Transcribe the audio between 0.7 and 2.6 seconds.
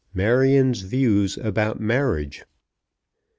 VIEWS ABOUT MARRIAGE.